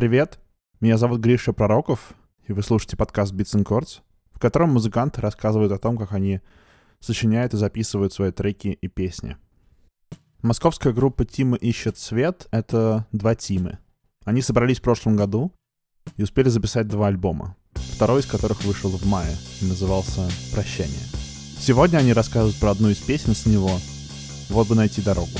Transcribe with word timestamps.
Привет, 0.00 0.38
меня 0.80 0.96
зовут 0.96 1.20
Гриша 1.20 1.52
Пророков, 1.52 2.14
и 2.48 2.54
вы 2.54 2.62
слушаете 2.62 2.96
подкаст 2.96 3.34
Beats 3.34 3.54
and 3.54 3.66
Chords, 3.66 4.00
в 4.32 4.38
котором 4.38 4.70
музыканты 4.72 5.20
рассказывают 5.20 5.72
о 5.72 5.78
том, 5.78 5.98
как 5.98 6.12
они 6.12 6.40
сочиняют 7.00 7.52
и 7.52 7.58
записывают 7.58 8.14
свои 8.14 8.32
треки 8.32 8.68
и 8.68 8.88
песни. 8.88 9.36
Московская 10.40 10.94
группа 10.94 11.26
Тима 11.26 11.58
ищет 11.58 11.98
свет— 11.98 12.48
это 12.50 13.06
два 13.12 13.34
Тимы. 13.34 13.78
Они 14.24 14.40
собрались 14.40 14.78
в 14.78 14.84
прошлом 14.84 15.16
году 15.16 15.52
и 16.16 16.22
успели 16.22 16.48
записать 16.48 16.88
два 16.88 17.08
альбома, 17.08 17.54
второй 17.74 18.20
из 18.20 18.26
которых 18.26 18.64
вышел 18.64 18.88
в 18.88 19.04
мае 19.04 19.36
и 19.60 19.66
назывался 19.66 20.30
«Прощание». 20.54 21.04
Сегодня 21.58 21.98
они 21.98 22.14
рассказывают 22.14 22.58
про 22.58 22.70
одну 22.70 22.88
из 22.88 22.96
песен 22.96 23.34
с 23.34 23.44
него 23.44 23.70
«Вот 24.48 24.66
бы 24.66 24.74
найти 24.74 25.02
дорогу». 25.02 25.36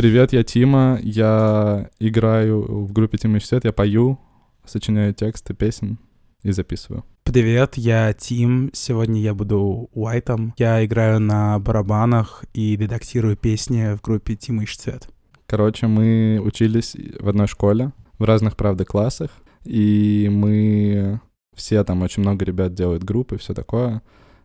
Привет, 0.00 0.32
я 0.32 0.42
Тима, 0.42 0.98
я 1.02 1.90
играю 1.98 2.62
в 2.86 2.90
группе 2.90 3.18
Тима 3.18 3.38
Свет, 3.38 3.66
я 3.66 3.72
пою, 3.74 4.18
сочиняю 4.64 5.12
тексты 5.12 5.52
песен 5.52 5.98
и 6.42 6.52
записываю. 6.52 7.04
Привет, 7.22 7.76
я 7.76 8.10
Тим. 8.14 8.70
Сегодня 8.72 9.20
я 9.20 9.34
буду 9.34 9.90
Уайтом. 9.92 10.54
Я 10.56 10.82
играю 10.86 11.20
на 11.20 11.58
барабанах 11.58 12.46
и 12.54 12.78
редактирую 12.78 13.36
песни 13.36 13.94
в 13.94 14.00
группе 14.00 14.36
Тима 14.36 14.64
Ищ 14.64 14.78
Цвет. 14.78 15.10
Короче, 15.44 15.86
мы 15.86 16.40
учились 16.42 16.96
в 17.18 17.28
одной 17.28 17.46
школе, 17.46 17.92
в 18.18 18.24
разных, 18.24 18.56
правда, 18.56 18.86
классах, 18.86 19.30
и 19.64 20.30
мы 20.32 21.20
все 21.54 21.84
там, 21.84 22.00
очень 22.00 22.22
много 22.22 22.46
ребят 22.46 22.72
делают 22.72 23.04
группы, 23.04 23.36
все 23.36 23.52
такое. 23.52 24.00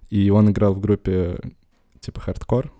И 0.09 0.29
он 0.31 0.49
играл 0.49 0.73
в 0.73 0.81
группе 0.81 1.39
типа 2.01 2.19
хардкор, 2.19 2.73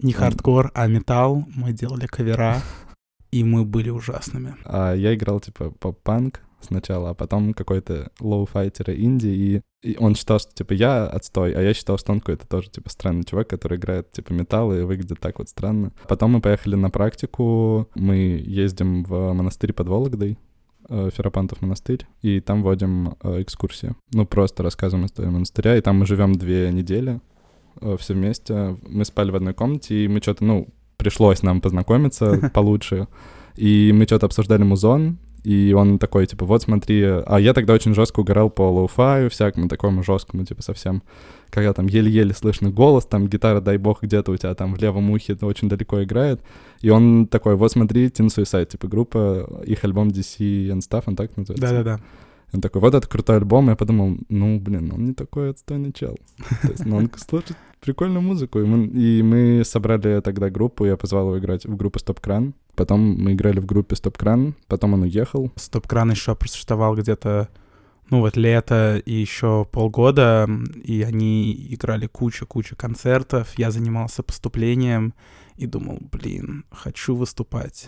не 0.00 0.12
хардкор, 0.12 0.70
а 0.74 0.86
металл. 0.86 1.44
Мы 1.54 1.72
делали 1.72 2.06
кавера, 2.06 2.62
и 3.30 3.44
мы 3.44 3.64
были 3.64 3.90
ужасными. 3.90 4.56
А 4.64 4.94
я 4.94 5.14
играл, 5.14 5.40
типа, 5.40 5.70
поп-панк 5.70 6.40
сначала, 6.60 7.10
а 7.10 7.14
потом 7.14 7.54
какой-то 7.54 8.10
лоу-фай 8.20 8.90
инди, 8.90 9.26
и, 9.26 9.62
и 9.82 9.96
он 9.98 10.14
считал, 10.14 10.40
что, 10.40 10.52
типа, 10.52 10.72
я 10.72 11.06
отстой, 11.06 11.52
а 11.52 11.60
я 11.60 11.72
считал, 11.74 11.98
что 11.98 12.12
он 12.12 12.20
какой-то 12.20 12.46
тоже, 12.48 12.70
типа, 12.70 12.90
странный 12.90 13.24
чувак, 13.24 13.48
который 13.48 13.78
играет, 13.78 14.10
типа, 14.10 14.32
металл 14.32 14.72
и 14.72 14.82
выглядит 14.82 15.20
так 15.20 15.38
вот 15.38 15.48
странно. 15.48 15.92
Потом 16.08 16.32
мы 16.32 16.40
поехали 16.40 16.74
на 16.74 16.90
практику, 16.90 17.88
мы 17.94 18.16
ездим 18.44 19.04
в 19.04 19.32
монастырь 19.32 19.72
под 19.72 19.88
Вологдой, 19.88 20.38
э, 20.88 21.10
Ферапонтов 21.14 21.60
монастырь, 21.62 22.06
и 22.22 22.40
там 22.40 22.62
водим 22.62 23.14
э, 23.22 23.42
экскурсии. 23.42 23.94
Ну, 24.12 24.26
просто 24.26 24.62
рассказываем 24.62 25.06
историю 25.06 25.32
монастыря, 25.32 25.76
и 25.76 25.80
там 25.80 25.98
мы 25.98 26.06
живем 26.06 26.32
две 26.32 26.72
недели, 26.72 27.20
все 27.98 28.14
вместе. 28.14 28.76
Мы 28.86 29.04
спали 29.04 29.30
в 29.30 29.36
одной 29.36 29.54
комнате, 29.54 30.04
и 30.04 30.08
мы 30.08 30.20
что-то, 30.20 30.44
ну, 30.44 30.68
пришлось 30.96 31.42
нам 31.42 31.60
познакомиться 31.60 32.50
получше. 32.54 33.08
И 33.56 33.92
мы 33.92 34.04
что-то 34.04 34.26
обсуждали 34.26 34.62
музон, 34.62 35.18
и 35.44 35.72
он 35.72 35.98
такой, 35.98 36.26
типа, 36.26 36.44
вот 36.44 36.62
смотри, 36.62 37.02
а 37.02 37.38
я 37.38 37.54
тогда 37.54 37.72
очень 37.72 37.94
жестко 37.94 38.20
угорал 38.20 38.50
по 38.50 38.62
лоу-фаю, 38.62 39.30
всякому 39.30 39.68
такому 39.68 40.02
жесткому, 40.02 40.44
типа, 40.44 40.62
совсем, 40.62 41.02
когда 41.50 41.72
там 41.72 41.86
еле-еле 41.86 42.34
слышно 42.34 42.70
голос, 42.70 43.06
там 43.06 43.28
гитара, 43.28 43.60
дай 43.60 43.78
бог, 43.78 44.02
где-то 44.02 44.32
у 44.32 44.36
тебя 44.36 44.54
там 44.54 44.74
в 44.74 44.80
левом 44.80 45.10
ухе 45.10 45.36
очень 45.40 45.68
далеко 45.68 46.02
играет, 46.02 46.40
и 46.80 46.90
он 46.90 47.26
такой, 47.26 47.56
вот 47.56 47.72
смотри, 47.72 48.06
Teen 48.08 48.26
Suicide, 48.26 48.66
типа, 48.66 48.88
группа, 48.88 49.62
их 49.64 49.84
альбом 49.84 50.08
DC 50.08 50.68
Snuff, 50.68 51.04
он 51.06 51.16
так 51.16 51.36
называется? 51.36 51.66
Да-да-да. 51.66 52.00
Он 52.52 52.60
такой, 52.60 52.80
вот 52.80 52.94
это 52.94 53.06
крутой 53.06 53.36
альбом. 53.36 53.68
Я 53.68 53.76
подумал, 53.76 54.16
ну, 54.28 54.58
блин, 54.58 54.92
он 54.92 55.04
не 55.04 55.12
такой 55.12 55.50
отстойный 55.50 55.92
чел. 55.92 56.16
То 56.62 56.68
есть, 56.68 56.86
ну, 56.86 56.96
он 56.96 57.10
слушает 57.16 57.56
прикольную 57.80 58.22
музыку. 58.22 58.60
И 58.60 58.64
мы, 58.64 58.86
и 58.86 59.22
мы 59.22 59.64
собрали 59.64 60.20
тогда 60.20 60.50
группу, 60.50 60.84
я 60.84 60.96
позвал 60.96 61.26
его 61.26 61.38
играть 61.38 61.66
в 61.66 61.76
группу 61.76 61.98
Стоп 61.98 62.20
Кран. 62.20 62.54
Потом 62.74 63.00
мы 63.00 63.32
играли 63.32 63.60
в 63.60 63.66
группе 63.66 63.96
Стоп 63.96 64.16
Кран, 64.16 64.54
потом 64.66 64.94
он 64.94 65.02
уехал. 65.02 65.50
Стоп 65.56 65.86
Кран 65.86 66.10
еще 66.10 66.34
просуществовал 66.34 66.94
где-то 66.96 67.48
ну 68.10 68.20
вот 68.20 68.36
лето 68.36 69.02
и 69.04 69.12
еще 69.12 69.66
полгода, 69.70 70.48
и 70.82 71.02
они 71.02 71.52
играли 71.70 72.06
кучу-кучу 72.06 72.74
концертов, 72.74 73.58
я 73.58 73.70
занимался 73.70 74.22
поступлением 74.22 75.12
и 75.56 75.66
думал, 75.66 75.98
блин, 76.00 76.64
хочу 76.70 77.14
выступать. 77.14 77.86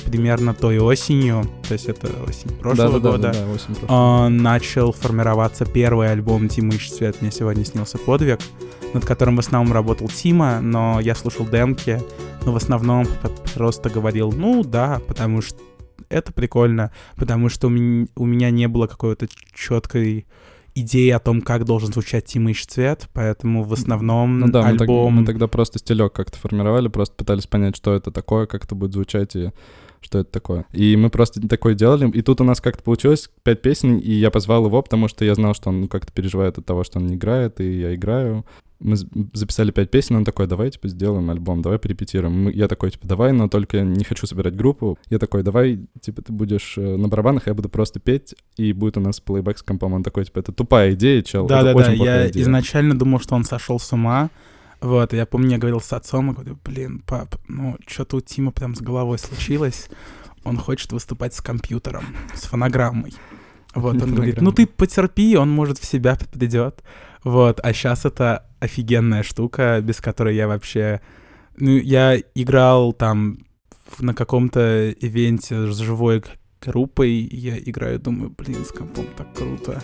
Примерно 0.00 0.54
той 0.54 0.78
осенью, 0.78 1.44
то 1.66 1.74
есть 1.74 1.86
это 1.86 2.08
осень 2.26 2.50
прошлого 2.50 3.00
да, 3.00 3.10
года, 3.10 3.18
да, 3.18 3.32
да, 3.32 3.40
да, 3.40 3.52
осень 3.52 3.74
прошлого. 3.74 4.26
Uh, 4.26 4.28
начал 4.28 4.92
формироваться 4.92 5.64
первый 5.64 6.10
альбом 6.10 6.48
Тима 6.48 6.74
Ищ 6.74 6.90
Свет 6.90 7.20
«Мне 7.20 7.30
сегодня 7.30 7.64
снился 7.64 7.98
подвиг», 7.98 8.40
над 8.94 9.04
которым 9.04 9.36
в 9.36 9.40
основном 9.40 9.72
работал 9.72 10.08
Тима, 10.08 10.60
но 10.60 11.00
я 11.00 11.14
слушал 11.14 11.46
демки, 11.46 12.00
но 12.44 12.52
в 12.52 12.56
основном 12.56 13.06
просто 13.54 13.90
говорил, 13.90 14.32
ну 14.32 14.64
да, 14.64 15.00
потому 15.06 15.42
что 15.42 15.58
это 16.08 16.32
прикольно, 16.32 16.90
потому 17.16 17.48
что 17.48 17.68
у 17.68 17.70
меня, 17.70 18.50
не 18.50 18.68
было 18.68 18.86
какой-то 18.86 19.28
четкой 19.54 20.26
идеи 20.74 21.10
о 21.10 21.18
том, 21.18 21.42
как 21.42 21.64
должен 21.64 21.92
звучать 21.92 22.26
Тима 22.26 22.52
Ищ 22.52 22.66
Цвет, 22.66 23.08
поэтому 23.12 23.64
в 23.64 23.72
основном 23.72 24.38
ну, 24.38 24.48
да, 24.48 24.64
альбом... 24.64 25.12
Мы, 25.12 25.18
так, 25.18 25.20
мы 25.20 25.26
тогда 25.26 25.46
просто 25.48 25.78
стилек 25.78 26.12
как-то 26.12 26.38
формировали, 26.38 26.88
просто 26.88 27.14
пытались 27.14 27.46
понять, 27.46 27.76
что 27.76 27.94
это 27.94 28.10
такое, 28.10 28.46
как 28.46 28.64
это 28.64 28.74
будет 28.74 28.92
звучать, 28.92 29.34
и 29.36 29.50
что 30.00 30.20
это 30.20 30.30
такое. 30.30 30.66
И 30.72 30.96
мы 30.96 31.10
просто 31.10 31.46
такое 31.46 31.74
делали, 31.74 32.10
и 32.10 32.22
тут 32.22 32.40
у 32.40 32.44
нас 32.44 32.60
как-то 32.60 32.82
получилось 32.82 33.30
пять 33.42 33.62
песен, 33.62 33.98
и 33.98 34.12
я 34.12 34.30
позвал 34.30 34.66
его, 34.66 34.82
потому 34.82 35.08
что 35.08 35.24
я 35.24 35.34
знал, 35.34 35.54
что 35.54 35.70
он 35.70 35.82
ну, 35.82 35.88
как-то 35.88 36.12
переживает 36.12 36.58
от 36.58 36.66
того, 36.66 36.84
что 36.84 36.98
он 36.98 37.06
не 37.06 37.16
играет, 37.16 37.60
и 37.60 37.80
я 37.80 37.94
играю. 37.94 38.44
Мы 38.80 38.96
записали 38.96 39.72
пять 39.72 39.90
песен, 39.90 40.16
он 40.16 40.24
такой, 40.24 40.46
давай, 40.46 40.70
типа, 40.70 40.86
сделаем 40.86 41.28
альбом, 41.30 41.62
давай 41.62 41.80
перепетируем. 41.80 42.48
Я 42.48 42.68
такой, 42.68 42.92
типа, 42.92 43.08
давай, 43.08 43.32
но 43.32 43.48
только 43.48 43.80
не 43.80 44.04
хочу 44.04 44.24
собирать 44.26 44.54
группу. 44.54 44.96
Я 45.10 45.18
такой, 45.18 45.42
давай, 45.42 45.80
типа, 46.00 46.22
ты 46.22 46.32
будешь 46.32 46.78
э, 46.78 46.96
на 46.96 47.08
барабанах, 47.08 47.48
я 47.48 47.54
буду 47.54 47.68
просто 47.68 47.98
петь, 47.98 48.36
и 48.56 48.72
будет 48.72 48.96
у 48.96 49.00
нас 49.00 49.18
плейбэк 49.18 49.58
с 49.58 49.62
компом. 49.64 49.94
Он 49.94 50.04
такой, 50.04 50.26
типа, 50.26 50.38
это 50.38 50.52
тупая 50.52 50.94
идея, 50.94 51.22
чел. 51.22 51.48
Да-да-да, 51.48 51.90
я 51.90 52.28
идея. 52.28 52.44
изначально 52.44 52.96
думал, 52.96 53.18
что 53.18 53.34
он 53.34 53.42
сошел 53.42 53.80
с 53.80 53.92
ума, 53.92 54.30
вот, 54.80 55.12
я 55.12 55.26
помню, 55.26 55.52
я 55.52 55.58
говорил 55.58 55.80
с 55.80 55.92
отцом, 55.92 56.30
и 56.30 56.34
говорю, 56.34 56.58
блин, 56.64 57.02
пап, 57.06 57.36
ну, 57.48 57.76
что-то 57.86 58.16
у 58.16 58.20
Тима 58.20 58.52
прям 58.52 58.74
с 58.74 58.80
головой 58.80 59.18
случилось 59.18 59.88
он 60.44 60.56
хочет 60.56 60.92
выступать 60.92 61.34
с 61.34 61.40
компьютером, 61.40 62.04
с 62.34 62.42
фонограммой. 62.46 63.14
Вот, 63.74 64.02
он 64.02 64.14
говорит, 64.14 64.40
ну 64.40 64.50
ты 64.50 64.66
потерпи, 64.66 65.36
он 65.36 65.50
может 65.50 65.78
в 65.78 65.84
себя 65.84 66.16
придет. 66.32 66.82
Вот, 67.22 67.60
а 67.62 67.72
сейчас 67.72 68.04
это 68.04 68.46
офигенная 68.60 69.22
штука, 69.22 69.80
без 69.82 70.00
которой 70.00 70.34
я 70.34 70.48
вообще... 70.48 71.00
Ну, 71.58 71.76
я 71.76 72.16
играл 72.34 72.92
там 72.92 73.38
на 73.98 74.14
каком-то 74.14 74.90
ивенте 74.90 75.70
с 75.70 75.76
живой 75.76 76.22
группой, 76.62 77.10
я 77.10 77.58
играю, 77.58 77.98
думаю, 77.98 78.32
блин, 78.36 78.64
с 78.64 78.72
компом 78.72 79.06
так 79.16 79.34
круто. 79.34 79.82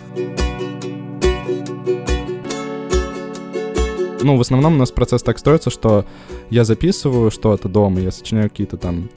Ну, 4.25 4.37
в 4.37 4.41
основном 4.41 4.73
у 4.73 4.77
нас 4.77 4.89
процесс 4.89 5.21
так 5.21 5.37
строится, 5.37 5.69
что 5.69 6.03
я 6.49 6.63
записываю 6.63 7.29
что-то 7.29 7.69
дома, 7.69 8.01
я 8.01 8.09
сочиняю 8.09 8.49
какие-то 8.49 8.75
там 8.75 9.07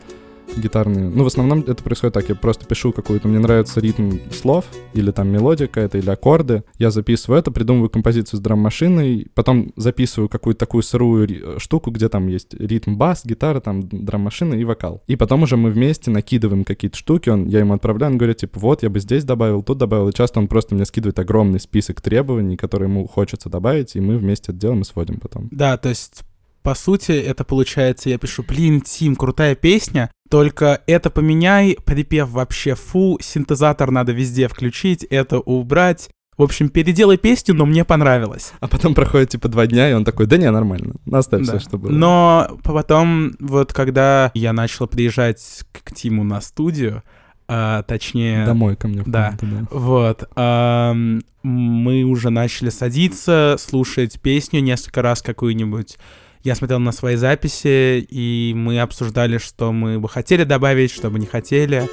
гитарные. 0.57 1.09
Ну, 1.09 1.25
в 1.25 1.27
основном 1.27 1.61
это 1.61 1.83
происходит 1.83 2.15
так. 2.15 2.29
Я 2.29 2.35
просто 2.35 2.65
пишу 2.65 2.93
какую-то... 2.93 3.29
Мне 3.29 3.39
нравится 3.39 3.81
ритм 3.81 4.19
слов, 4.33 4.65
или 4.95 5.11
там 5.11 5.29
мелодия 5.29 5.67
какая-то, 5.67 5.99
или 5.99 6.11
аккорды. 6.11 6.65
Я 6.79 6.91
записываю 6.91 7.39
это, 7.41 7.51
придумываю 7.51 7.91
композицию 7.91 8.39
с 8.39 8.43
драм-машиной, 8.43 9.29
потом 9.35 9.73
записываю 9.77 10.29
какую-то 10.29 10.61
такую 10.61 10.83
сырую 10.83 11.59
штуку, 11.59 11.91
где 11.91 12.09
там 12.09 12.29
есть 12.29 12.55
ритм 12.55 12.97
бас, 12.97 13.23
гитара, 13.25 13.61
там 13.61 13.89
драм-машина 13.89 14.55
и 14.55 14.65
вокал. 14.65 15.03
И 15.07 15.17
потом 15.17 15.43
уже 15.43 15.57
мы 15.57 15.71
вместе 15.71 16.11
накидываем 16.11 16.65
какие-то 16.65 16.97
штуки, 16.97 17.29
он, 17.29 17.47
я 17.47 17.61
ему 17.61 17.75
отправляю, 17.75 18.13
он 18.13 18.19
говорит, 18.19 18.39
типа, 18.39 18.59
вот, 18.61 18.83
я 18.83 18.91
бы 18.91 19.01
здесь 19.01 19.25
добавил, 19.25 19.63
тут 19.63 19.79
добавил. 19.79 20.09
И 20.09 20.15
часто 20.15 20.41
он 20.41 20.49
просто 20.49 20.75
мне 20.75 20.85
скидывает 20.85 21.19
огромный 21.19 21.61
список 21.61 22.01
требований, 22.01 22.57
которые 22.57 22.89
ему 22.89 23.07
хочется 23.07 23.49
добавить, 23.49 23.97
и 23.97 24.01
мы 24.01 24.17
вместе 24.17 24.53
это 24.53 24.61
делаем 24.61 24.83
и 24.83 24.85
сводим 24.85 25.21
потом. 25.21 25.49
Да, 25.51 25.77
то 25.77 25.89
есть 25.89 26.23
по 26.63 26.75
сути, 26.75 27.13
это 27.13 27.45
получается, 27.45 28.11
я 28.11 28.19
пишу, 28.19 28.43
блин, 28.43 28.81
Тим, 28.81 29.17
крутая 29.17 29.55
песня, 29.55 30.11
только 30.29 30.83
это 30.87 31.11
поменяй, 31.11 31.77
припев 31.85 32.29
вообще 32.31 32.75
фу, 32.75 33.19
синтезатор 33.21 33.91
надо 33.91 34.13
везде 34.13 34.49
включить, 34.49 35.05
это 35.05 35.39
убрать. 35.39 36.11
В 36.37 36.43
общем, 36.43 36.69
переделай 36.69 37.17
песню, 37.17 37.55
но 37.55 37.67
мне 37.67 37.85
понравилось. 37.85 38.53
А 38.61 38.69
потом 38.69 38.95
проходит 38.95 39.31
типа 39.31 39.49
два 39.49 39.67
дня, 39.67 39.91
и 39.91 39.93
он 39.93 40.05
такой, 40.05 40.27
да 40.27 40.37
не, 40.37 40.49
нормально, 40.51 40.95
оставь 41.11 41.45
да. 41.45 41.59
все, 41.59 41.69
что 41.69 41.79
было. 41.79 41.91
Но 41.91 42.59
потом, 42.63 43.33
вот 43.41 43.73
когда 43.73 44.31
я 44.35 44.53
начал 44.53 44.87
приезжать 44.87 45.65
к 45.73 45.93
Тиму 45.93 46.23
на 46.23 46.41
студию, 46.41 47.03
а, 47.49 47.83
точнее... 47.83 48.45
Домой 48.45 48.77
ко 48.77 48.87
мне. 48.87 49.03
Да, 49.07 49.37
да. 49.41 49.67
вот. 49.71 50.29
А, 50.37 50.95
мы 51.43 52.03
уже 52.05 52.31
начали 52.31 52.69
садиться, 52.69 53.57
слушать 53.59 54.21
песню 54.21 54.61
несколько 54.61 55.01
раз 55.03 55.23
какую-нибудь 55.23 55.97
я 56.43 56.55
смотрел 56.55 56.79
на 56.79 56.93
свои 56.93 57.17
записи, 57.17 58.01
и 58.01 58.53
мы 58.55 58.81
обсуждали, 58.81 59.39
что 59.39 59.73
мы 59.73 59.99
бы 59.99 60.09
хотели 60.09 60.45
добавить, 60.45 60.91
что 60.91 61.11
бы 61.11 61.19
не 61.19 61.27
хотели. 61.27 61.89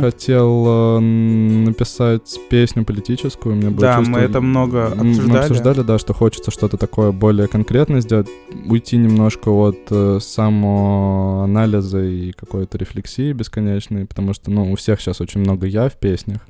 Хотел 0.00 0.64
э, 0.96 1.00
написать 1.00 2.38
песню 2.50 2.84
политическую. 2.84 3.56
Мне 3.56 3.70
было 3.70 3.80
Да, 3.80 3.96
чувство- 3.98 4.12
мы 4.12 4.18
это 4.20 4.40
много 4.40 4.78
М, 4.92 4.98
Мы 4.98 5.10
обсуждали. 5.10 5.38
обсуждали, 5.40 5.80
да, 5.82 5.98
что 5.98 6.14
хочется 6.14 6.50
что-то 6.50 6.76
такое 6.76 7.12
более 7.12 7.48
конкретное 7.48 8.00
сделать, 8.00 8.28
уйти 8.66 8.96
немножко 8.96 9.48
от 9.50 9.78
э, 9.90 10.18
самоанализа 10.20 12.00
и 12.02 12.32
какой-то 12.32 12.78
рефлексии 12.78 13.32
бесконечной, 13.32 14.06
потому 14.06 14.34
что, 14.34 14.50
ну, 14.50 14.72
у 14.72 14.76
всех 14.76 15.00
сейчас 15.00 15.20
очень 15.20 15.40
много 15.40 15.66
«я» 15.66 15.88
в 15.88 15.96
песнях. 15.98 16.40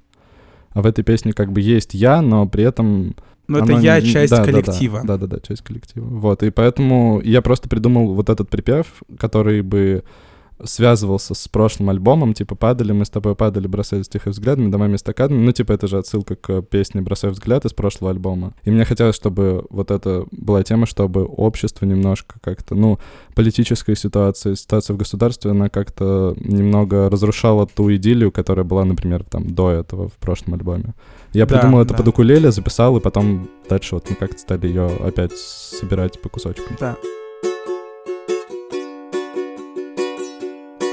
А 0.72 0.82
в 0.82 0.86
этой 0.86 1.04
песне 1.04 1.32
как 1.32 1.52
бы 1.52 1.60
есть 1.60 1.94
«я», 1.94 2.22
но 2.22 2.46
при 2.46 2.64
этом 2.64 3.14
Но 3.48 3.58
это 3.58 3.72
оно 3.74 3.80
я 3.80 4.00
не- 4.00 4.06
часть 4.06 4.30
да, 4.30 4.38
да, 4.38 4.44
да. 4.44 4.50
коллектива. 4.52 5.00
Да-да-да, 5.04 5.38
часть 5.46 5.62
коллектива. 5.62 6.06
Вот, 6.06 6.42
и 6.42 6.50
поэтому 6.50 7.20
я 7.22 7.42
просто 7.42 7.68
придумал 7.68 8.14
вот 8.14 8.30
этот 8.30 8.48
припев, 8.48 8.86
который 9.18 9.62
бы 9.62 10.04
связывался 10.64 11.34
с 11.34 11.48
прошлым 11.48 11.90
альбомом, 11.90 12.34
типа 12.34 12.54
«Падали, 12.54 12.92
мы 12.92 13.04
с 13.04 13.10
тобой 13.10 13.34
падали, 13.34 13.66
бросались 13.66 14.08
тихо 14.08 14.30
взглядами, 14.30 14.70
домами 14.70 14.96
стаканами». 14.96 15.44
Ну, 15.44 15.52
типа, 15.52 15.72
это 15.72 15.86
же 15.86 15.98
отсылка 15.98 16.36
к 16.36 16.62
песне 16.62 17.00
«Бросай 17.00 17.30
взгляд» 17.30 17.64
из 17.64 17.72
прошлого 17.72 18.10
альбома. 18.10 18.54
И 18.64 18.70
мне 18.70 18.84
хотелось, 18.84 19.16
чтобы 19.16 19.66
вот 19.70 19.90
это 19.90 20.26
была 20.30 20.62
тема, 20.62 20.86
чтобы 20.86 21.24
общество 21.24 21.86
немножко 21.86 22.36
как-то, 22.40 22.74
ну, 22.74 22.98
политическая 23.34 23.96
ситуация, 23.96 24.54
ситуация 24.54 24.94
в 24.94 24.98
государстве, 24.98 25.50
она 25.50 25.68
как-то 25.68 26.34
немного 26.38 27.10
разрушала 27.10 27.66
ту 27.66 27.92
идиллию, 27.94 28.30
которая 28.32 28.64
была, 28.64 28.84
например, 28.84 29.24
там, 29.24 29.54
до 29.54 29.70
этого 29.70 30.08
в 30.08 30.14
прошлом 30.14 30.54
альбоме. 30.54 30.94
Я 31.32 31.46
Да, 31.46 31.54
придумал 31.56 31.80
это 31.80 31.90
да. 31.90 31.96
под 31.98 32.08
укулеле, 32.08 32.52
записал, 32.52 32.96
и 32.96 33.00
потом 33.00 33.48
дальше 33.68 33.94
вот 33.94 34.08
мы 34.10 34.16
как-то 34.16 34.38
стали 34.38 34.66
ее 34.66 34.86
опять 34.86 35.36
собирать 35.36 36.20
по 36.20 36.28
кусочкам. 36.28 36.76
Да. 36.78 36.96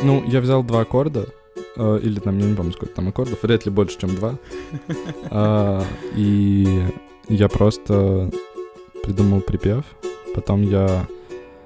Ну, 0.01 0.23
я 0.27 0.39
взял 0.39 0.63
два 0.63 0.81
аккорда, 0.81 1.27
э, 1.75 1.99
или 2.03 2.19
там, 2.19 2.37
я 2.39 2.45
не 2.45 2.55
помню, 2.55 2.71
сколько 2.71 2.93
там 2.93 3.09
аккордов, 3.09 3.43
вряд 3.43 3.65
ли 3.65 3.71
больше, 3.71 3.99
чем 3.99 4.15
два. 4.15 4.35
А, 5.31 5.83
И 6.15 6.83
я 7.27 7.47
просто 7.49 8.29
придумал 9.03 9.41
припев, 9.41 9.83
потом 10.33 10.61
я... 10.63 11.05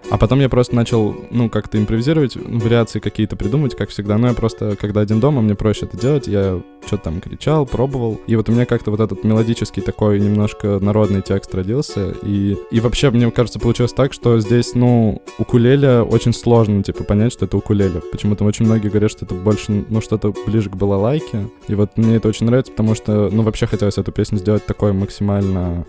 А 0.10 0.18
потом 0.18 0.40
я 0.40 0.50
просто 0.50 0.76
начал, 0.76 1.16
ну, 1.32 1.50
как-то 1.50 1.78
импровизировать, 1.78 2.36
вариации 2.36 3.00
какие-то 3.00 3.36
придумать, 3.36 3.76
как 3.76 3.90
всегда. 3.90 4.18
Но 4.18 4.28
я 4.28 4.34
просто, 4.34 4.76
когда 4.76 5.02
один 5.02 5.20
дома, 5.20 5.42
мне 5.42 5.56
проще 5.56 5.86
это 5.86 5.98
делать. 5.98 6.28
Я 6.28 6.62
что-то 6.86 7.06
там 7.06 7.22
кричал, 7.22 7.66
пробовал. 7.66 8.20
И 8.28 8.36
вот 8.36 8.50
у 8.50 8.52
меня 8.52 8.66
как-то 8.66 8.92
вот 8.92 9.00
этот 9.00 9.24
мелодический 9.24 9.82
такой 9.82 10.20
немножко 10.20 10.80
народный 10.80 11.22
текст 11.22 11.56
родился. 11.56 12.14
И, 12.22 12.58
и 12.72 12.80
вообще, 12.80 13.10
мне 13.10 13.32
кажется, 13.32 13.60
получилось 13.60 13.94
так, 13.94 14.14
что 14.14 14.40
здесь, 14.40 14.76
ну, 14.76 15.22
укулеле 15.38 16.02
очень 16.02 16.34
сложно, 16.34 16.84
типа, 16.84 17.04
понять, 17.04 17.34
что 17.34 17.46
это 17.46 17.58
укулеле. 17.58 18.02
Почему-то 18.12 18.44
очень 18.44 18.66
многие 18.66 18.90
говорят, 18.90 19.12
что 19.12 19.26
это 19.26 19.34
больше, 19.34 19.86
ну, 19.90 20.02
что-то 20.02 20.34
ближе 20.46 20.70
к 20.70 20.76
балалайке. 20.76 21.48
И 21.68 21.76
вот 21.76 21.98
мне 21.98 22.18
это 22.18 22.28
очень 22.28 22.46
нравится, 22.46 22.72
потому 22.72 22.96
что, 22.96 23.30
ну, 23.32 23.44
вообще 23.44 23.66
хотелось 23.66 23.98
эту 23.98 24.12
песню 24.12 24.38
сделать 24.38 24.66
такой 24.66 24.94
максимально 24.94 25.86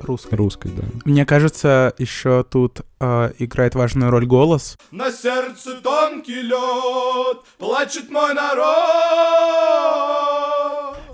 Русский. 0.00 0.36
русской, 0.36 0.70
да. 0.70 0.84
Мне 1.04 1.24
кажется, 1.26 1.94
еще 1.98 2.44
тут 2.44 2.80
э, 3.00 3.32
играет 3.38 3.74
важную 3.74 4.10
роль 4.10 4.26
голос. 4.26 4.76
На 4.90 5.10
сердце 5.10 5.80
тонкий 5.82 6.42
лед, 6.42 7.38
плачет 7.58 8.10
мой 8.10 8.34
народ. 8.34 8.68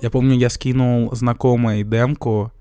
Я 0.03 0.11
помню, 0.11 0.37
я 0.37 0.51
скинул 0.51 1.15
знакомой 1.15 1.83
демку. 1.83 2.53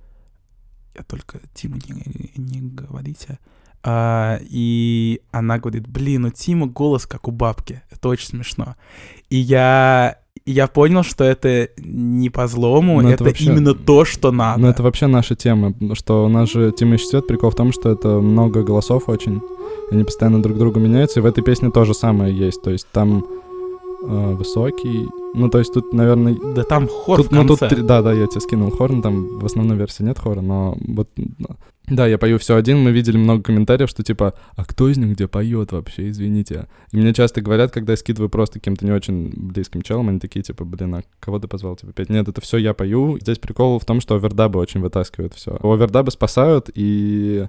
Я 0.96 1.04
только 1.04 1.40
Тиму 1.54 1.76
не, 1.76 2.32
не 2.36 2.62
говорите. 2.62 3.40
А, 3.84 4.40
и 4.42 5.22
она 5.32 5.58
говорит, 5.58 5.88
блин, 5.88 6.26
у 6.26 6.30
Тима 6.30 6.68
голос 6.68 7.06
как 7.06 7.28
у 7.28 7.32
бабки. 7.32 7.82
Это 7.90 8.08
очень 8.08 8.28
смешно. 8.28 8.76
И 9.30 9.38
я, 9.38 10.20
я 10.46 10.68
понял, 10.68 11.04
что 11.04 11.24
это 11.24 11.70
не 11.78 12.30
по 12.30 12.48
злому, 12.48 13.02
это 13.02 13.10
это, 13.12 13.24
вообще- 13.24 13.46
именно 13.46 13.74
то, 13.74 14.04
что 14.06 14.32
надо. 14.32 14.60
Ну, 14.62 14.68
это 14.68 14.84
вообще 14.84 15.08
наша 15.08 15.36
тема, 15.36 15.74
что 15.94 16.26
у 16.26 16.28
нас 16.28 16.52
же 16.52 16.72
Тима 16.72 16.98
Счет, 16.98 17.28
прикол 17.28 17.50
в 17.52 17.56
том, 17.56 17.72
что 17.72 17.90
это 17.90 18.20
много 18.20 18.64
голосов 18.64 19.08
очень, 19.08 19.42
они 19.92 20.04
постоянно 20.04 20.42
друг 20.42 20.58
другу 20.58 20.80
меняются, 20.80 21.20
и 21.20 21.24
в 21.24 21.26
этой 21.26 21.44
песне 21.44 21.72
то 21.72 21.86
же 21.86 21.94
самое 21.94 22.36
есть, 22.36 22.62
то 22.62 22.72
есть 22.72 22.88
там 22.92 23.26
э, 24.04 24.34
высокий, 24.36 25.08
ну, 25.34 25.50
то 25.50 25.60
есть 25.60 25.74
тут, 25.74 25.94
наверное... 25.94 26.38
Да 26.56 26.64
там 26.64 26.88
хор 26.88 27.18
тут, 27.18 27.28
в 27.28 27.32
ну, 27.32 27.48
тут 27.48 27.60
конце. 27.60 27.78
да, 27.78 28.02
да, 28.02 28.14
я 28.14 28.28
тебе 28.28 28.42
скинул 28.42 28.70
хорн, 28.70 29.02
там 29.02 29.40
в 29.40 29.46
основной 29.46 29.78
версии 29.78 30.04
нет 30.04 30.20
хора, 30.20 30.42
но 30.42 30.78
вот... 30.88 31.10
Да, 31.88 32.08
я 32.08 32.18
пою 32.18 32.40
все 32.40 32.56
один, 32.56 32.80
мы 32.80 32.92
видели 32.92 33.18
много 33.18 33.44
комментариев, 33.44 33.90
что 33.90 34.04
типа, 34.04 34.36
а 34.56 34.64
кто 34.64 34.88
из 34.88 34.98
них 34.98 35.16
где 35.16 35.28
поет 35.28 35.74
вообще, 35.74 36.10
извините. 36.10 36.68
И 36.92 36.98
мне 36.98 37.14
часто 37.14 37.42
говорят, 37.42 37.72
когда 37.72 37.94
я 37.94 37.98
скидываю 37.98 38.30
просто 38.30 38.60
каким-то 38.60 38.86
не 38.86 38.92
очень 38.92 39.34
близким 39.36 39.82
челом, 39.82 40.08
они 40.08 40.20
такие, 40.20 40.44
типа, 40.44 40.64
блин, 40.64 40.96
а 40.96 41.04
кого 41.20 41.40
ты 41.40 41.50
позвал, 41.50 41.76
типа, 41.76 41.92
петь? 41.92 42.10
Нет, 42.10 42.28
это 42.28 42.40
все 42.40 42.58
я 42.58 42.74
пою. 42.74 43.20
Здесь 43.20 43.38
прикол 43.38 43.80
в 43.80 43.86
том, 43.86 44.00
что 44.00 44.16
овердабы 44.16 44.62
очень 44.62 44.80
вытаскивают 44.80 45.34
все. 45.34 45.58
Овердабы 45.62 46.12
спасают, 46.12 46.70
и 46.74 47.48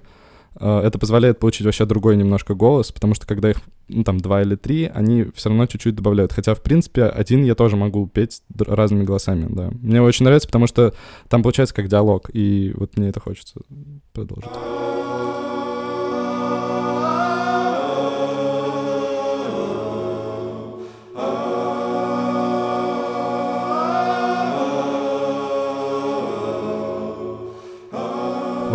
это 0.59 0.97
позволяет 0.99 1.39
получить 1.39 1.65
вообще 1.65 1.85
другой 1.85 2.15
немножко 2.15 2.53
голос, 2.53 2.91
потому 2.91 3.13
что 3.13 3.27
когда 3.27 3.49
их, 3.49 3.57
ну, 3.87 4.03
там, 4.03 4.19
два 4.19 4.41
или 4.41 4.55
три, 4.55 4.85
они 4.93 5.25
все 5.35 5.49
равно 5.49 5.65
чуть-чуть 5.65 5.95
добавляют. 5.95 6.33
Хотя, 6.33 6.55
в 6.55 6.61
принципе, 6.61 7.03
один 7.03 7.43
я 7.43 7.55
тоже 7.55 7.75
могу 7.75 8.07
петь 8.07 8.41
разными 8.57 9.03
голосами, 9.03 9.47
да. 9.49 9.69
Мне 9.81 10.01
очень 10.01 10.25
нравится, 10.25 10.47
потому 10.47 10.67
что 10.67 10.93
там 11.27 11.43
получается 11.43 11.75
как 11.75 11.87
диалог, 11.87 12.29
и 12.33 12.73
вот 12.75 12.97
мне 12.97 13.09
это 13.09 13.19
хочется 13.19 13.59
продолжить. 14.13 14.49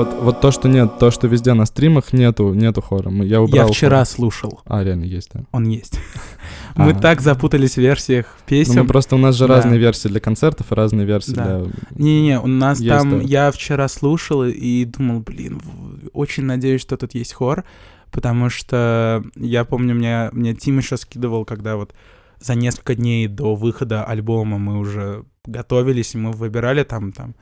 Вот, 0.01 0.15
вот 0.23 0.41
то, 0.41 0.51
что 0.51 0.69
нет, 0.69 0.99
то, 0.99 1.11
что 1.11 1.27
везде 1.29 1.53
на 1.55 1.67
стримах 1.67 2.13
нету, 2.15 2.55
нету 2.55 2.81
хора. 2.81 3.11
Мы- 3.11 3.27
Я 3.27 3.43
убрал 3.43 3.67
Я 3.67 3.73
вчера 3.73 3.99
хор. 3.99 4.07
слушал. 4.07 4.61
А, 4.65 4.83
реально 4.83 5.05
есть, 5.05 5.31
да. 5.35 5.43
Он 5.53 5.65
есть. 5.69 5.99
Мы 6.77 6.95
так 6.95 7.21
запутались 7.21 7.75
в 7.75 7.79
версиях 7.79 8.27
Ну, 8.39 8.45
песен. 8.47 8.75
мы 8.81 8.87
просто 8.87 9.17
у 9.17 9.19
нас 9.19 9.35
же 9.37 9.47
разные 9.47 9.79
версии 9.79 10.09
для 10.09 10.21
концертов 10.21 10.73
и 10.73 10.75
разные 10.75 11.05
версии 11.05 11.33
для... 11.33 11.65
Не-не-не, 11.97 12.41
у 12.41 12.47
нас 12.47 12.79
там... 12.81 13.21
Я 13.21 13.51
вчера 13.51 13.89
слушал 13.89 14.45
и- 14.45 14.85
думал, 14.85 15.21
блин, 15.21 15.61
очень 16.13 16.45
надеюсь, 16.45 16.81
что 16.81 16.97
тут 16.97 17.15
есть 17.15 17.35
хор, 17.35 17.65
потому 18.13 18.49
что 18.51 19.23
я 19.37 19.65
помню, 19.65 19.95
мне, 19.95 20.31
мне 20.33 20.55
Тим 20.55 20.79
еще 20.79 20.97
скидывал, 20.97 21.45
когда 21.45 21.77
вот 21.77 21.93
за 22.41 22.55
несколько 22.55 22.95
дней 22.95 23.27
до 23.27 23.55
выхода 23.55 24.05
альбома 24.05 24.57
мы 24.59 24.79
уже 24.79 25.25
готовились, 25.45 26.15
и 26.15 26.19
мы 26.19 26.31
выбирали 26.33 26.85
там, 26.85 27.13
там 27.13 27.35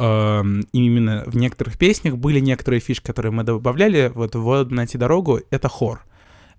эм, 0.00 0.66
именно 0.72 1.24
в 1.26 1.36
некоторых 1.36 1.78
песнях 1.78 2.16
были 2.16 2.40
некоторые 2.40 2.80
фишки, 2.80 3.06
которые 3.06 3.32
мы 3.32 3.44
добавляли. 3.44 4.10
Вот 4.14 4.34
вот 4.34 4.70
«Найти 4.70 4.98
дорогу»— 4.98 5.40
это 5.50 5.68
хор. 5.68 6.04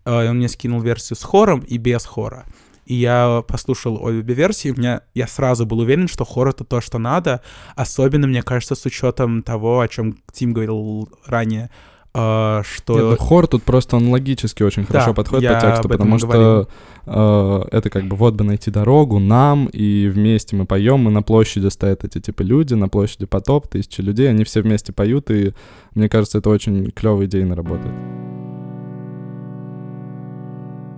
Э, 0.05 0.29
он 0.29 0.37
мне 0.37 0.47
скинул 0.47 0.81
версию 0.81 1.17
с 1.17 1.23
хором 1.23 1.61
и 1.61 1.77
без 1.77 2.05
хора. 2.05 2.45
И 2.85 2.95
я 2.95 3.43
послушал 3.47 4.03
обе 4.03 4.33
версии, 4.33 4.71
у 4.71 4.75
меня 4.75 5.01
я 5.13 5.27
сразу 5.27 5.65
был 5.65 5.79
уверен, 5.79 6.07
что 6.07 6.25
хор 6.25 6.49
это 6.49 6.63
то, 6.63 6.81
что 6.81 6.97
надо. 6.97 7.41
Особенно, 7.75 8.27
мне 8.27 8.43
кажется, 8.43 8.75
с 8.75 8.85
учетом 8.85 9.43
того, 9.43 9.79
о 9.79 9.87
чем 9.87 10.17
Тим 10.33 10.53
говорил 10.53 11.09
ранее, 11.25 11.69
что 12.13 13.09
Нет, 13.11 13.19
хор 13.19 13.47
тут 13.47 13.63
просто 13.63 13.95
он 13.95 14.09
логически 14.09 14.63
очень 14.63 14.83
Да, 14.83 14.87
хорошо 14.87 15.13
подходит 15.13 15.49
я 15.49 15.55
по 15.55 15.61
тексту, 15.61 15.89
потому 15.89 16.19
что 16.19 16.67
э, 17.05 17.63
это 17.71 17.89
как 17.89 18.05
бы 18.05 18.15
вот 18.15 18.33
бы 18.33 18.43
найти 18.43 18.69
дорогу 18.69 19.19
нам, 19.19 19.67
и 19.67 20.07
вместе 20.07 20.55
мы 20.55 20.65
поем, 20.65 21.07
и 21.07 21.11
на 21.11 21.21
площади 21.23 21.67
стоят 21.67 22.03
эти 22.03 22.19
типа 22.19 22.41
люди, 22.41 22.73
на 22.73 22.89
площади 22.89 23.25
потоп, 23.25 23.67
тысячи 23.67 24.01
людей, 24.01 24.29
они 24.29 24.43
все 24.43 24.61
вместе 24.61 24.91
поют, 24.91 25.31
и 25.31 25.53
мне 25.95 26.09
кажется, 26.09 26.39
это 26.39 26.49
очень 26.49 26.91
клевая 26.91 27.27
идейно 27.27 27.55
работает. 27.55 27.93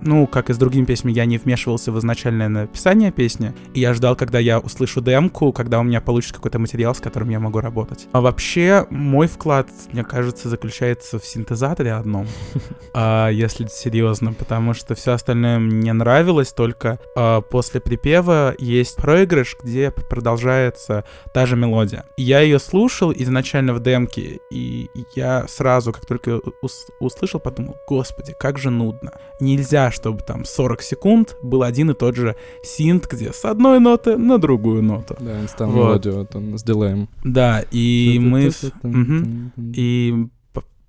Ну, 0.04 0.26
как 0.26 0.50
и 0.50 0.52
с 0.52 0.56
другими 0.56 0.84
песнями, 0.84 1.12
я 1.14 1.24
не 1.24 1.38
вмешивался 1.38 1.92
в 1.92 1.98
изначальное 1.98 2.48
написание 2.48 3.10
песни, 3.10 3.54
и 3.74 3.80
я 3.80 3.94
ждал, 3.94 4.16
когда 4.16 4.38
я 4.38 4.58
услышу 4.58 5.00
демку, 5.00 5.52
когда 5.52 5.80
у 5.80 5.82
меня 5.82 6.00
получится 6.00 6.34
какой-то 6.34 6.58
материал, 6.58 6.94
с 6.94 7.00
которым 7.00 7.30
я 7.30 7.40
могу 7.40 7.60
работать. 7.60 8.06
А 8.12 8.20
вообще, 8.20 8.86
мой 8.90 9.26
вклад, 9.26 9.68
мне 9.92 10.04
кажется, 10.04 10.48
заключается 10.48 11.18
в 11.18 11.24
синтезаторе 11.24 11.92
одном, 11.92 12.26
а, 12.94 13.28
если 13.28 13.66
серьезно, 13.66 14.32
потому 14.32 14.74
что 14.74 14.94
все 14.94 15.12
остальное 15.12 15.58
мне 15.58 15.92
нравилось, 15.92 16.52
только 16.52 16.98
а, 17.16 17.40
после 17.40 17.80
припева 17.80 18.54
есть 18.58 18.96
проигрыш, 18.96 19.56
где 19.62 19.90
продолжается 19.90 21.04
та 21.32 21.46
же 21.46 21.56
мелодия. 21.56 22.04
Я 22.16 22.40
ее 22.40 22.58
слушал 22.58 23.12
изначально 23.12 23.74
в 23.74 23.80
демке, 23.80 24.40
и 24.50 24.90
я 25.14 25.46
сразу, 25.48 25.92
как 25.92 26.06
только 26.06 26.40
ус- 26.62 26.86
услышал, 27.00 27.40
подумал, 27.40 27.76
господи, 27.88 28.34
как 28.38 28.58
же 28.58 28.70
нудно. 28.70 29.12
Нельзя, 29.40 29.90
чтобы 29.94 30.20
там 30.20 30.44
40 30.44 30.82
секунд 30.82 31.36
был 31.42 31.62
один 31.62 31.90
и 31.90 31.94
тот 31.94 32.16
же 32.16 32.36
синт, 32.62 33.06
где 33.10 33.32
с 33.32 33.44
одной 33.44 33.80
ноты 33.80 34.16
на 34.16 34.38
другую 34.38 34.82
ноту. 34.82 35.16
Да, 35.20 35.40
инстан 35.40 35.70
Вот. 35.70 35.76
мелодию 35.76 36.14
вот 36.18 36.34
он 36.36 36.58
с 36.58 36.62
дилеем. 36.62 37.08
Да, 37.22 37.64
и 37.70 38.18
мы... 38.20 38.50
И, 39.74 40.26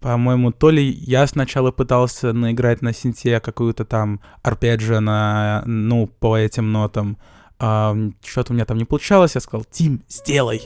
по-моему, 0.01 0.51
то 0.51 0.69
ли 0.69 0.87
я 0.87 1.25
сначала 1.25 1.71
пытался 1.71 2.33
наиграть 2.33 2.81
на 2.81 2.93
синте 2.93 3.39
какую-то 3.39 3.85
там 3.85 4.19
арпеджио 4.43 4.99
на, 4.99 5.63
ну, 5.65 6.07
по 6.07 6.37
этим 6.37 6.71
нотам, 6.71 7.17
а, 7.57 7.95
что-то 8.23 8.51
у 8.51 8.55
меня 8.55 8.65
там 8.65 8.77
не 8.77 8.85
получалось, 8.85 9.35
я 9.35 9.41
сказал, 9.41 9.65
Тим, 9.71 10.03
сделай. 10.09 10.61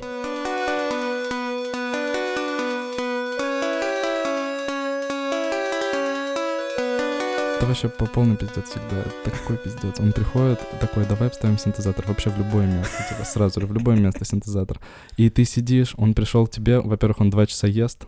Вообще 7.69 7.87
по 7.87 8.05
полный 8.05 8.35
пиздец 8.35 8.65
всегда. 8.65 9.03
Такой 9.23 9.57
пиздец. 9.57 9.99
Он 9.99 10.11
приходит 10.11 10.59
такой, 10.79 11.05
давай 11.05 11.29
вставим 11.29 11.57
синтезатор 11.57 12.05
вообще 12.07 12.29
в 12.29 12.37
любое 12.37 12.67
место. 12.67 13.05
Типа 13.07 13.23
сразу 13.23 13.61
же 13.61 13.67
в 13.67 13.73
любое 13.73 13.95
место 13.95 14.25
синтезатор. 14.25 14.79
И 15.17 15.29
ты 15.29 15.45
сидишь, 15.45 15.93
он 15.97 16.13
пришел 16.13 16.47
к 16.47 16.51
тебе, 16.51 16.79
во-первых, 16.79 17.21
он 17.21 17.29
два 17.29 17.45
часа 17.45 17.67
ест, 17.67 18.05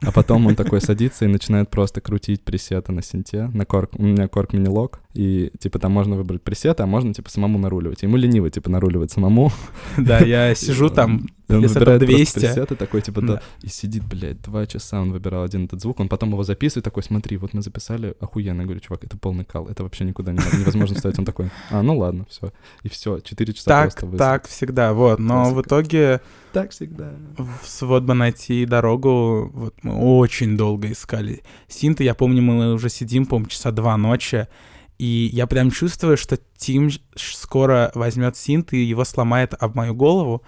а 0.00 0.10
потом 0.12 0.46
он 0.46 0.56
такой 0.56 0.80
садится 0.80 1.24
и 1.24 1.28
начинает 1.28 1.70
просто 1.70 2.00
крутить 2.00 2.42
пресеты 2.42 2.92
на 2.92 3.02
синте, 3.02 3.48
на 3.54 3.64
корк. 3.64 3.90
У 3.94 4.02
меня 4.02 4.26
корк 4.26 4.52
мини-лог, 4.52 5.00
и 5.14 5.52
типа 5.58 5.78
там 5.78 5.92
можно 5.92 6.16
выбрать 6.16 6.42
пресеты, 6.42 6.82
а 6.82 6.86
можно 6.86 7.14
типа 7.14 7.30
самому 7.30 7.58
наруливать. 7.58 8.02
Ему 8.02 8.16
лениво 8.16 8.50
типа 8.50 8.68
наруливать 8.68 9.12
самому. 9.12 9.52
Да, 9.96 10.18
я 10.18 10.54
сижу 10.54 10.90
там, 10.90 11.28
он 11.56 11.62
если 11.62 11.74
просто 11.84 11.98
200. 12.06 12.38
пресеты, 12.40 12.74
такой 12.76 13.00
типа, 13.02 13.20
да, 13.22 13.32
Да. 13.34 13.42
и 13.62 13.68
сидит, 13.68 14.04
блядь, 14.04 14.40
два 14.42 14.66
часа 14.66 15.00
он 15.00 15.12
выбирал 15.12 15.42
один 15.44 15.64
этот 15.64 15.80
звук, 15.80 16.00
он 16.00 16.08
потом 16.08 16.30
его 16.30 16.42
записывает, 16.44 16.84
такой, 16.84 17.02
смотри, 17.02 17.36
вот 17.36 17.54
мы 17.54 17.62
записали, 17.62 18.14
охуенно, 18.20 18.60
я 18.60 18.64
говорю, 18.66 18.80
чувак, 18.80 19.04
это 19.04 19.16
полный 19.16 19.44
кал, 19.44 19.66
это 19.68 19.82
вообще 19.82 20.04
никуда 20.04 20.32
не, 20.32 20.38
невозможно 20.58 20.94
вставить, 20.96 21.18
он 21.18 21.24
такой, 21.24 21.50
а, 21.70 21.82
ну 21.82 21.96
ладно, 21.98 22.26
все, 22.28 22.52
и 22.82 22.88
все, 22.88 23.20
четыре 23.20 23.52
часа 23.54 23.64
Так, 23.70 23.82
просто 23.84 24.06
высыл. 24.06 24.18
так 24.18 24.46
всегда, 24.48 24.92
вот. 24.92 25.18
Но 25.18 25.44
в 25.44 25.52
Классика. 25.54 25.68
итоге 25.68 26.20
Так 26.52 26.70
всегда. 26.72 27.12
в 27.36 27.66
сводба 27.66 28.14
найти 28.14 28.64
дорогу, 28.66 29.50
вот 29.54 29.74
мы 29.82 29.96
очень 30.18 30.56
долго 30.56 30.90
искали 30.92 31.42
синты. 31.66 32.04
Я 32.04 32.14
помню, 32.14 32.42
мы 32.42 32.74
уже 32.74 32.88
сидим, 32.88 33.26
по-моему, 33.26 33.48
часа 33.48 33.70
два 33.70 33.96
ночи, 33.96 34.48
и 34.98 35.30
я 35.32 35.46
прям 35.46 35.70
чувствую, 35.70 36.16
что 36.16 36.38
Тим 36.56 36.90
скоро 37.14 37.92
возьмет 37.94 38.36
синт 38.36 38.72
и 38.72 38.82
его 38.82 39.04
сломает 39.04 39.54
об 39.58 39.76
мою 39.76 39.94
голову, 39.94 40.42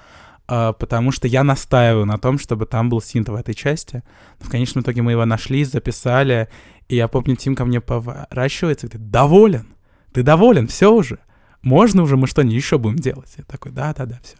потому 0.50 1.12
что 1.12 1.28
я 1.28 1.44
настаиваю 1.44 2.06
на 2.06 2.18
том, 2.18 2.36
чтобы 2.36 2.66
там 2.66 2.88
был 2.88 3.00
синт 3.00 3.28
в 3.28 3.34
этой 3.36 3.54
части. 3.54 4.02
Но 4.40 4.46
в 4.46 4.50
конечном 4.50 4.82
итоге 4.82 5.00
мы 5.00 5.12
его 5.12 5.24
нашли, 5.24 5.62
записали, 5.62 6.48
и 6.88 6.96
я 6.96 7.06
помню, 7.06 7.36
Тим 7.36 7.54
ко 7.54 7.64
мне 7.64 7.80
поворачивается 7.80 8.86
и 8.86 8.90
говорит, 8.90 9.10
доволен, 9.10 9.66
ты 10.12 10.24
доволен, 10.24 10.66
все 10.66 10.92
уже, 10.92 11.20
можно 11.62 12.02
уже, 12.02 12.16
мы 12.16 12.26
что-нибудь 12.26 12.56
еще 12.56 12.78
будем 12.78 12.96
делать? 12.96 13.32
Я 13.38 13.44
такой, 13.44 13.70
да-да-да, 13.70 14.18
все. 14.24 14.36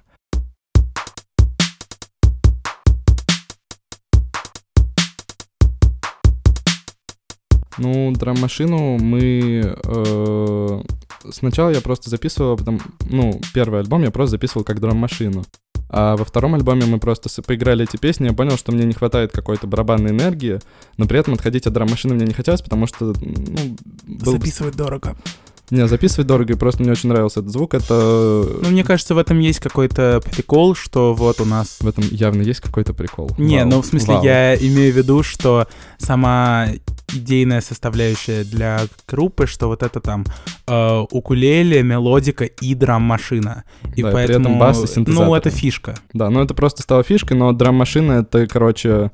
Ну, 7.79 8.13
драм-машину 8.13 8.99
мы... 8.99 9.77
э, 9.85 10.83
Сначала 11.31 11.71
я 11.71 11.81
просто 11.81 12.11
записывал, 12.11 12.53
а 12.53 12.57
потом... 12.57 12.81
Ну, 13.09 13.41
первый 13.55 13.81
альбом 13.81 14.03
я 14.03 14.11
просто 14.11 14.33
записывал 14.33 14.65
как 14.65 14.81
драм-машину. 14.81 15.45
А 15.93 16.17
во 16.17 16.25
втором 16.25 16.55
альбоме 16.55 16.87
мы 16.87 17.01
просто 17.01 17.43
поиграли 17.43 17.83
эти 17.83 17.97
песни, 17.97 18.27
я 18.27 18.33
понял, 18.33 18.57
что 18.57 18.71
мне 18.71 18.85
не 18.85 18.93
хватает 18.93 19.33
какой-то 19.33 19.67
барабанной 19.67 20.11
энергии, 20.11 20.61
но 20.97 21.07
при 21.07 21.19
этом 21.19 21.35
отходить 21.35 21.67
от 21.67 21.73
драм-машины 21.73 22.15
мне 22.15 22.27
не 22.27 22.33
хотелось, 22.33 22.63
потому 22.63 22.87
что, 22.87 23.13
ну, 23.21 23.77
был... 24.07 24.33
Записывать 24.33 24.77
дорого. 24.77 25.17
Не, 25.71 25.87
записывать 25.87 26.27
дорого, 26.27 26.53
и 26.53 26.57
просто 26.57 26.83
мне 26.83 26.93
очень 26.93 27.09
нравился 27.09 27.41
этот 27.41 27.53
звук, 27.53 27.75
это... 27.75 28.45
Ну, 28.63 28.71
мне 28.71 28.85
кажется, 28.85 29.15
в 29.15 29.19
этом 29.19 29.39
есть 29.39 29.61
какой-то 29.61 30.21
прикол, 30.33 30.75
что 30.75 31.15
вот 31.15 31.41
у 31.41 31.45
нас... 31.45 31.79
В 31.81 31.89
этом 31.89 32.05
явно 32.11 32.43
есть 32.43 32.61
какой-то 32.61 32.93
прикол. 32.93 33.31
Не, 33.39 33.59
Вау. 33.59 33.69
ну 33.69 33.83
в 33.83 33.87
смысле 33.87 34.15
Вау. 34.15 34.25
я 34.25 34.57
имею 34.57 34.93
в 34.93 34.97
виду, 34.97 35.23
что 35.23 35.69
сама 35.99 36.67
идейная 37.13 37.61
составляющая 37.61 38.45
для 38.45 38.81
группы, 39.09 39.47
что 39.47 39.69
вот 39.69 39.83
это 39.83 40.01
там 40.01 40.25
э, 40.67 41.05
укулеле, 41.11 41.83
мелодика 41.83 42.45
и 42.45 42.75
драм-машина. 42.75 43.65
И 43.97 44.03
Да, 44.03 44.09
и 44.09 44.13
при 44.13 44.13
поэтому, 44.13 44.41
этом 44.47 44.59
бас 44.59 44.79
и 44.79 44.81
ну, 44.81 44.87
синтезаторы. 44.87 45.39
это 45.39 45.51
фишка. 45.51 45.95
Да, 46.13 46.31
ну 46.31 46.43
это 46.43 46.55
просто 46.55 46.83
стало 46.83 47.03
фишкой, 47.03 47.37
но 47.37 47.53
драм-машина 47.53 48.13
это, 48.13 48.47
короче, 48.47 49.11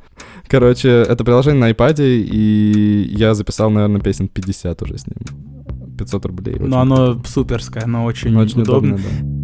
короче, 0.48 0.88
это 0.88 1.24
приложение 1.24 1.60
на 1.60 1.70
iPad, 1.70 2.02
и 2.02 3.06
я 3.10 3.34
записал, 3.34 3.70
наверное, 3.70 4.00
песен 4.00 4.28
50 4.28 4.82
уже 4.82 4.98
с 4.98 5.06
ним. 5.06 5.55
500 5.96 6.26
рублей. 6.26 6.56
Но 6.58 6.80
оно 6.80 7.14
круто. 7.14 7.30
суперское, 7.30 7.84
оно 7.84 8.04
очень, 8.04 8.36
очень 8.36 8.62
удобно. 8.62 8.94
удобно, 8.94 9.04
да. 9.04 9.36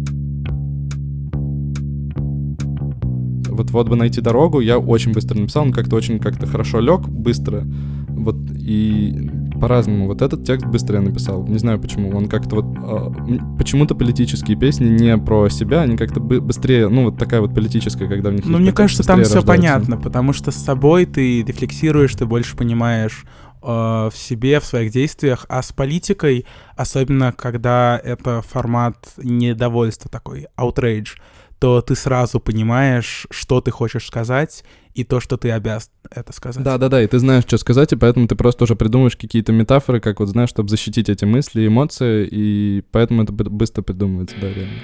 Вот 3.49 3.69
вот 3.69 3.87
бы 3.87 3.95
найти 3.95 4.19
дорогу, 4.19 4.61
я 4.61 4.79
очень 4.79 5.11
быстро 5.11 5.39
написал, 5.39 5.63
он 5.63 5.71
как-то 5.71 5.95
очень 5.95 6.19
как-то 6.19 6.47
хорошо 6.47 6.79
лег, 6.79 7.07
быстро. 7.07 7.63
Вот 8.09 8.35
и 8.51 9.29
по-разному. 9.59 10.07
Вот 10.07 10.21
этот 10.21 10.43
текст 10.43 10.65
быстро 10.65 10.97
я 10.97 11.01
написал. 11.01 11.47
Не 11.47 11.57
знаю 11.57 11.79
почему. 11.79 12.09
Он 12.15 12.27
как-то 12.27 12.57
вот... 12.57 12.65
м, 12.65 13.55
почему-то 13.57 13.95
политические 13.95 14.57
песни 14.57 14.89
не 14.89 15.17
про 15.17 15.49
себя, 15.49 15.81
они 15.81 15.95
как-то 15.95 16.19
бы- 16.19 16.41
быстрее... 16.41 16.89
Ну, 16.89 17.05
вот 17.05 17.17
такая 17.17 17.39
вот 17.41 17.53
политическая, 17.53 18.07
когда 18.07 18.29
в 18.29 18.33
них... 18.33 18.45
Ну, 18.45 18.57
мне 18.57 18.73
кажется, 18.73 19.03
там 19.03 19.23
все 19.23 19.35
рождается. 19.35 19.47
понятно, 19.47 19.97
потому 19.97 20.33
что 20.33 20.51
с 20.51 20.55
собой 20.55 21.05
ты 21.05 21.43
рефлексируешь, 21.43 22.13
ты 22.13 22.25
больше 22.25 22.57
понимаешь 22.57 23.25
э, 23.63 24.09
в 24.11 24.13
себе, 24.15 24.59
в 24.59 24.65
своих 24.65 24.91
действиях, 24.91 25.45
а 25.49 25.61
с 25.61 25.71
политикой, 25.71 26.45
особенно 26.75 27.31
когда 27.31 27.99
это 28.03 28.41
формат 28.41 28.97
недовольства 29.17 30.09
такой, 30.09 30.47
outrage, 30.57 31.17
то 31.59 31.81
ты 31.81 31.95
сразу 31.95 32.41
понимаешь, 32.41 33.25
что 33.29 33.61
ты 33.61 33.71
хочешь 33.71 34.07
сказать, 34.07 34.65
и 34.93 35.03
то, 35.05 35.19
что 35.19 35.37
ты 35.37 35.49
обязан 35.49 35.91
это 36.11 36.33
сказать. 36.33 36.63
Да, 36.63 36.77
да, 36.77 36.89
да, 36.89 37.01
и 37.01 37.07
ты 37.07 37.19
знаешь, 37.19 37.43
что 37.45 37.57
сказать, 37.57 37.93
и 37.93 37.95
поэтому 37.95 38.27
ты 38.27 38.35
просто 38.35 38.65
уже 38.65 38.75
придумаешь 38.75 39.15
какие-то 39.15 39.53
метафоры, 39.53 40.01
как 40.01 40.19
вот 40.19 40.27
знаешь, 40.27 40.49
чтобы 40.49 40.69
защитить 40.69 41.07
эти 41.09 41.25
мысли, 41.25 41.65
эмоции, 41.65 42.27
и 42.29 42.83
поэтому 42.91 43.23
это 43.23 43.31
бы- 43.31 43.49
быстро 43.49 43.81
придумывается, 43.81 44.35
да, 44.39 44.53
реально. 44.53 44.83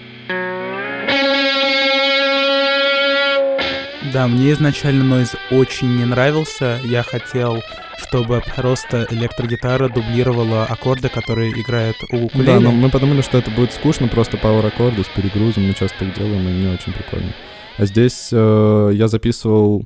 Да, 4.14 4.28
мне 4.28 4.54
изначально 4.54 5.04
нойз 5.04 5.36
очень 5.52 5.98
не 5.98 6.06
нравился. 6.06 6.80
Я 6.84 7.04
хотел, 7.04 7.62
чтобы 7.98 8.42
просто 8.56 9.06
электрогитара 9.12 9.90
дублировала 9.90 10.64
аккорды, 10.64 11.10
которые 11.10 11.52
играет 11.52 11.96
у 12.12 12.26
укулеле. 12.26 12.54
Да, 12.54 12.60
но 12.60 12.72
мы 12.72 12.90
подумали, 12.90 13.22
что 13.22 13.38
это 13.38 13.52
будет 13.52 13.74
скучно, 13.74 14.08
просто 14.08 14.38
пауэр 14.38 14.66
аккорды 14.66 15.04
с 15.04 15.08
перегрузом, 15.08 15.68
мы 15.68 15.74
часто 15.74 16.00
так 16.00 16.14
делаем, 16.18 16.48
и 16.48 16.52
не 16.52 16.74
очень 16.74 16.94
прикольно. 16.94 17.34
А 17.78 17.86
здесь 17.86 18.30
э, 18.32 18.92
я 18.94 19.08
записывал 19.08 19.86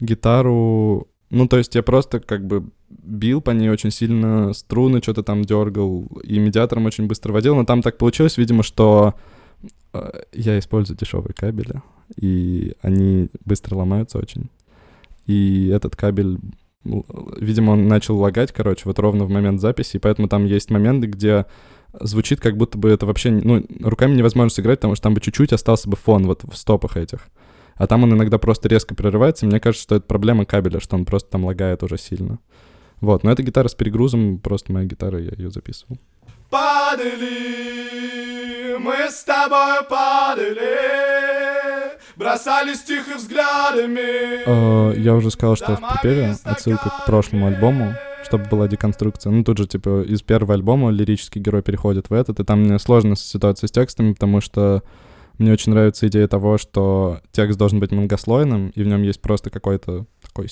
гитару, 0.00 1.08
ну, 1.30 1.48
то 1.48 1.58
есть 1.58 1.74
я 1.74 1.82
просто 1.82 2.20
как 2.20 2.46
бы 2.46 2.70
бил 2.88 3.40
по 3.40 3.50
ней 3.50 3.68
очень 3.68 3.90
сильно, 3.90 4.52
струны 4.52 5.00
что-то 5.02 5.22
там 5.22 5.44
дергал, 5.44 6.06
и 6.22 6.38
медиатором 6.38 6.86
очень 6.86 7.06
быстро 7.06 7.32
водил, 7.32 7.54
но 7.54 7.64
там 7.64 7.82
так 7.82 7.98
получилось, 7.98 8.36
видимо, 8.36 8.62
что 8.62 9.14
я 10.32 10.58
использую 10.58 10.96
дешевые 10.96 11.34
кабели, 11.34 11.82
и 12.16 12.74
они 12.82 13.28
быстро 13.44 13.76
ломаются 13.76 14.18
очень. 14.18 14.50
И 15.26 15.68
этот 15.68 15.96
кабель, 15.96 16.38
видимо, 16.84 17.72
он 17.72 17.88
начал 17.88 18.16
лагать, 18.18 18.52
короче, 18.52 18.82
вот 18.84 18.98
ровно 18.98 19.24
в 19.24 19.30
момент 19.30 19.60
записи, 19.60 19.96
и 19.96 20.00
поэтому 20.00 20.28
там 20.28 20.44
есть 20.44 20.70
моменты, 20.70 21.06
где 21.06 21.46
звучит, 22.00 22.40
как 22.40 22.56
будто 22.56 22.78
бы 22.78 22.90
это 22.90 23.06
вообще, 23.06 23.30
ну, 23.30 23.64
руками 23.80 24.14
невозможно 24.14 24.50
сыграть, 24.50 24.78
потому 24.78 24.94
что 24.94 25.04
там 25.04 25.14
бы 25.14 25.20
чуть-чуть 25.20 25.52
остался 25.52 25.88
бы 25.88 25.96
фон 25.96 26.26
вот 26.26 26.44
в 26.44 26.56
стопах 26.56 26.96
этих. 26.96 27.28
А 27.74 27.86
там 27.86 28.02
он 28.02 28.12
иногда 28.12 28.38
просто 28.38 28.68
резко 28.68 28.94
прерывается, 28.94 29.46
мне 29.46 29.60
кажется, 29.60 29.84
что 29.84 29.96
это 29.96 30.06
проблема 30.06 30.44
кабеля, 30.44 30.80
что 30.80 30.96
он 30.96 31.04
просто 31.04 31.30
там 31.30 31.44
лагает 31.44 31.82
уже 31.82 31.96
сильно. 31.96 32.38
Вот, 33.00 33.22
но 33.22 33.30
эта 33.30 33.42
гитара 33.42 33.68
с 33.68 33.74
перегрузом, 33.74 34.38
просто 34.38 34.72
моя 34.72 34.86
гитара, 34.86 35.20
я 35.20 35.30
ее 35.36 35.50
записывал. 35.50 35.98
Падали, 36.50 37.28
мы 38.78 39.10
с 39.10 39.22
тобой 39.24 39.84
падали, 39.88 40.78
бросались 42.16 42.82
тихо 42.84 43.16
взглядами. 43.18 44.44
Э, 44.46 44.94
Я 44.98 45.14
уже 45.14 45.30
сказал, 45.30 45.56
что 45.56 45.76
в 45.76 45.80
припеве 45.80 46.34
отсылка 46.44 46.88
к 46.88 47.04
прошлому 47.04 47.48
альбому, 47.48 47.94
чтобы 48.24 48.46
была 48.46 48.66
деконструкция. 48.66 49.30
Ну, 49.30 49.44
тут 49.44 49.58
же, 49.58 49.66
типа, 49.66 50.02
из 50.02 50.22
первого 50.22 50.54
альбома 50.54 50.90
лирический 50.90 51.40
герой 51.42 51.60
переходит 51.62 52.08
в 52.08 52.14
этот, 52.14 52.40
и 52.40 52.44
там 52.44 52.62
мне 52.62 52.78
сложно 52.78 53.14
ситуация 53.14 53.68
с 53.68 53.70
текстами, 53.70 54.14
потому 54.14 54.40
что 54.40 54.82
мне 55.36 55.52
очень 55.52 55.72
нравится 55.72 56.08
идея 56.08 56.26
того, 56.28 56.56
что 56.56 57.20
текст 57.30 57.58
должен 57.58 57.78
быть 57.78 57.92
многослойным, 57.92 58.70
и 58.70 58.82
в 58.82 58.86
нем 58.86 59.02
есть 59.02 59.20
просто 59.20 59.50
какой-то 59.50 60.06
такой 60.22 60.48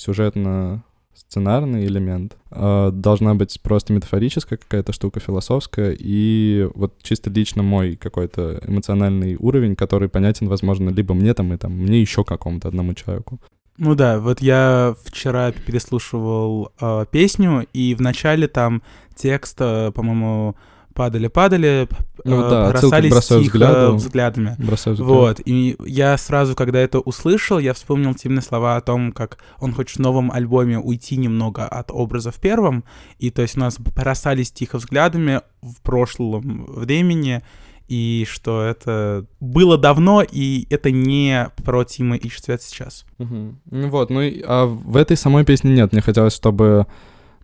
сюжетно-сценарный 1.17 1.85
элемент. 1.85 2.37
Э, 2.51 2.91
Должна 2.93 3.35
быть 3.35 3.59
просто 3.61 3.93
метафорическая 3.93 4.57
какая-то 4.57 4.93
штука, 4.93 5.19
философская, 5.19 5.95
и 5.97 6.69
вот 6.75 6.93
чисто 7.01 7.29
лично 7.29 7.63
мой 7.63 7.95
какой-то 7.95 8.61
эмоциональный 8.65 9.35
уровень, 9.39 9.75
который 9.75 10.09
понятен, 10.09 10.47
возможно, 10.47 10.89
либо 10.89 11.13
мне 11.13 11.33
там, 11.33 11.53
и 11.53 11.57
там, 11.57 11.73
мне 11.73 12.01
еще 12.01 12.23
какому-то 12.23 12.67
одному 12.67 12.93
человеку. 12.93 13.39
Ну 13.77 13.93
да, 13.93 14.19
вот 14.19 14.41
я 14.41 14.95
вчера 15.05 15.51
переслушивал 15.51 16.71
э, 16.81 17.05
песню, 17.11 17.67
и 17.73 17.93
в 17.93 18.01
начале 18.01 18.47
там 18.47 18.81
текст, 19.15 19.57
э, 19.59 19.91
по-моему, 19.93 20.55
падали-падали, 20.97 21.87
Ну 22.23 22.43
э, 22.43 22.49
да, 22.49 22.69
бросались 22.71 23.11
«Бросаю 23.11 23.43
тихо 23.43 23.53
взгляду». 23.53 23.95
взглядами. 23.95 24.55
Бросаю 24.57 24.95
взгляд. 24.95 25.09
Вот, 25.09 25.41
и 25.45 25.77
я 25.85 26.17
сразу, 26.17 26.55
когда 26.55 26.79
это 26.79 26.99
услышал, 26.99 27.59
я 27.59 27.73
вспомнил 27.73 28.15
Тимные 28.15 28.41
слова 28.41 28.77
о 28.77 28.81
том, 28.81 29.11
как 29.11 29.37
он 29.59 29.73
хочет 29.73 29.97
в 29.97 30.01
новом 30.01 30.31
альбоме 30.31 30.79
уйти 30.79 31.17
немного 31.17 31.67
от 31.67 31.91
образа 31.91 32.31
в 32.31 32.39
первом, 32.39 32.83
и 33.19 33.29
то 33.29 33.43
есть 33.43 33.57
у 33.57 33.59
нас 33.59 33.77
бросались 33.79 34.51
тихо 34.51 34.79
взглядами 34.79 35.41
в 35.61 35.81
прошлом 35.83 36.65
времени, 36.65 37.43
и 37.87 38.25
что 38.27 38.63
это 38.63 39.25
было 39.39 39.77
давно, 39.77 40.23
и 40.23 40.65
это 40.71 40.89
не 40.89 41.49
про 41.63 41.83
Тима 41.83 42.15
ищет 42.15 42.43
свет 42.43 42.61
сейчас. 42.63 43.05
Мгм. 43.19 43.59
Ну 43.69 43.89
вот, 43.89 44.09
ну 44.09 44.21
и 44.21 44.41
а 44.45 44.65
в 44.65 44.97
этой 44.97 45.15
самой 45.15 45.45
песне 45.45 45.71
нет. 45.71 45.93
Мне 45.93 46.01
хотелось, 46.01 46.35
чтобы... 46.35 46.87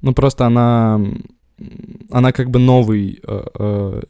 Ну 0.01 0.13
просто 0.13 0.45
она... 0.45 0.99
Она 2.13 2.31
как 2.31 2.51
бы 2.51 2.59
новый 2.59 3.19
э, 3.27 3.45
э, 3.55 4.01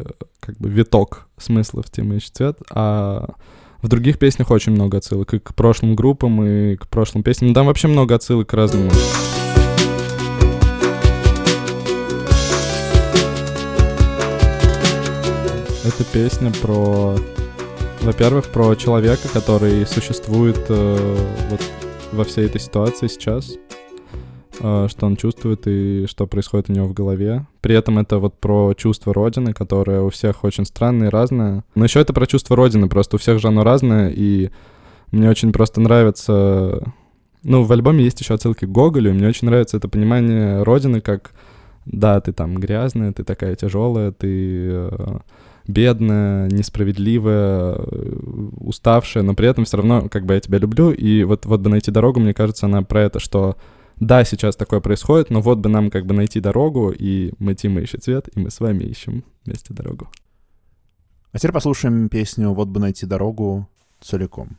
как 0.42 0.58
бы 0.58 0.68
виток 0.68 1.30
смыслов 1.38 1.90
Тима 1.90 2.16
ищет 2.16 2.36
свет, 2.36 2.58
а 2.70 3.30
в 3.82 3.88
других 3.88 4.20
песнях 4.20 4.52
очень 4.52 4.74
много 4.74 4.98
отсылок 4.98 5.34
и 5.34 5.40
к 5.40 5.56
прошлым 5.56 5.96
группам, 5.96 6.44
и 6.46 6.76
к 6.76 6.90
прошлым 6.90 7.24
песням. 7.24 7.54
Там 7.54 7.66
вообще 7.66 7.88
много 7.88 8.16
отсылок 8.16 8.50
к 8.50 8.54
разному. 8.54 8.92
Это 15.86 16.04
песня 16.12 16.52
про, 16.62 17.16
во-первых, 18.02 18.48
про 18.48 18.76
человека, 18.76 19.30
который 19.32 19.88
существует 19.88 20.60
э, 20.68 21.18
вот 21.50 21.62
во 22.12 22.26
всей 22.26 22.48
этой 22.48 22.60
ситуации 22.60 23.08
сейчас, 23.08 23.54
что 24.56 24.98
он 25.02 25.16
чувствует 25.16 25.68
и 25.68 26.06
что 26.08 26.28
происходит 26.28 26.70
у 26.70 26.74
него 26.74 26.88
в 26.88 26.94
голове. 26.94 27.46
При 27.62 27.76
этом 27.76 28.00
это 28.00 28.20
вот 28.20 28.40
про 28.40 28.74
чувство 28.76 29.14
Родины, 29.14 29.54
которое 29.54 30.02
у 30.02 30.10
всех 30.10 30.44
очень 30.44 30.66
странное 30.66 31.08
и 31.08 31.12
разное. 31.12 31.64
Но 31.76 31.86
еще 31.86 32.00
это 32.00 32.14
про 32.14 32.28
чувство 32.28 32.56
Родины, 32.56 32.88
просто 32.88 33.16
у 33.16 33.20
всех 33.20 33.40
же 33.40 33.48
оно 33.48 33.64
разное, 33.64 34.10
и 34.10 34.52
мне 35.12 35.30
очень 35.30 35.52
просто 35.52 35.82
нравится... 35.82 36.84
Ну, 37.44 37.64
в 37.64 37.72
альбоме 37.72 38.06
есть 38.06 38.22
еще 38.22 38.36
отсылки 38.36 38.66
к 38.66 38.70
Гоголю, 38.70 39.10
и 39.12 39.14
мне 39.14 39.28
очень 39.28 39.48
нравится 39.48 39.76
это 39.76 39.90
понимание 39.90 40.64
Родины 40.64 41.02
как 41.02 41.34
да, 41.86 42.20
ты 42.22 42.32
там 42.32 42.56
грязная, 42.56 43.12
ты 43.12 43.24
такая 43.24 43.56
тяжелая, 43.56 44.12
ты 44.12 44.70
э, 44.70 45.18
бедная, 45.68 46.48
несправедливая, 46.50 47.76
э, 47.76 48.16
уставшая, 48.60 49.24
но 49.24 49.34
при 49.34 49.48
этом 49.48 49.66
все 49.66 49.78
равно 49.78 50.08
как 50.10 50.26
бы 50.26 50.34
я 50.36 50.40
тебя 50.40 50.60
люблю, 50.60 50.92
и 50.92 51.24
вот, 51.24 51.46
вот 51.46 51.62
бы 51.62 51.70
найти 51.70 51.92
дорогу, 51.92 52.20
мне 52.20 52.34
кажется, 52.34 52.66
она 52.66 52.84
про 52.84 53.02
это, 53.02 53.20
что 53.20 53.58
да, 54.00 54.24
сейчас 54.24 54.56
такое 54.56 54.80
происходит, 54.80 55.30
но 55.30 55.42
вот 55.42 55.60
бы 55.60 55.70
нам 55.70 55.90
как 55.90 56.06
бы 56.06 56.14
найти 56.14 56.40
дорогу, 56.40 56.92
и 56.92 57.34
мы 57.40 57.56
Тима 57.56 57.82
ищет 57.82 58.04
цвет, 58.04 58.30
и 58.36 58.40
мы 58.40 58.50
с 58.50 58.60
вами 58.60 58.84
ищем 58.84 59.24
вместе 59.46 59.74
дорогу. 59.74 60.10
А 61.32 61.38
теперь 61.38 61.52
послушаем 61.52 62.10
песню 62.10 62.54
«Вот 62.54 62.68
бы 62.68 62.80
найти 62.80 63.06
дорогу» 63.06 63.68
целиком. 64.02 64.58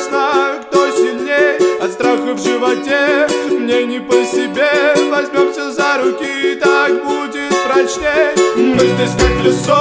Знаю, 0.00 0.62
кто 0.62 0.90
сильней 0.90 1.78
От 1.80 1.92
страха 1.92 2.34
в 2.34 2.38
животе 2.38 3.26
мне 3.50 3.84
не 3.84 4.00
по 4.00 4.24
себе. 4.24 4.94
Возьмемся 5.10 5.70
за 5.72 5.98
руки, 5.98 6.52
и 6.52 6.54
так 6.56 7.04
будет 7.04 7.54
прочней 7.64 8.34
Мы 8.56 8.78
здесь 8.78 9.12
как 9.18 9.32
в 9.38 9.42
лесу 9.42 9.72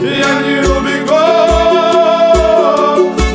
Я 0.00 0.40
не 0.42 0.60
убегу. 0.76 1.22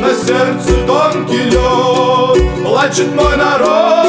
На 0.00 0.14
сердце 0.14 0.72
тонкий 0.86 1.44
лед 1.50 2.64
Плачет 2.64 3.14
мой 3.14 3.36
народ 3.36 4.07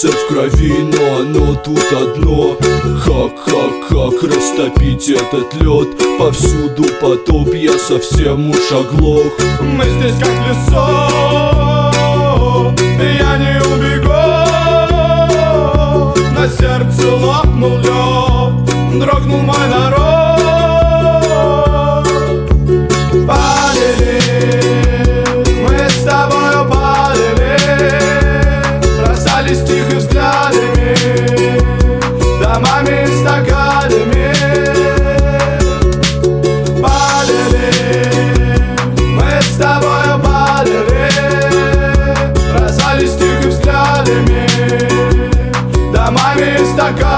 Сердце 0.00 0.16
в 0.16 0.28
крови, 0.28 0.72
но 0.78 1.16
оно 1.20 1.54
тут 1.56 1.92
одно. 1.92 2.56
Как, 3.04 3.44
как, 3.44 3.88
как 3.88 4.22
растопить 4.22 5.10
этот 5.10 5.54
лед. 5.56 5.88
Повсюду 6.18 6.84
потоп, 7.02 7.52
я 7.54 7.78
совсем 7.78 8.48
уж 8.48 8.72
оглох. 8.72 9.32
Мы 9.60 9.84
здесь 9.84 10.18
как 10.18 10.30
в 10.30 10.66
Домами 46.76 47.09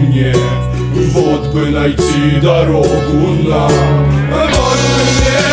мне 0.00 0.34
Вот 1.12 1.52
бы 1.52 1.70
найти 1.70 2.40
дорогу 2.42 3.34
нам. 3.44 3.70
Вот 4.30 4.50
бы 4.50 5.04
мне 5.06 5.49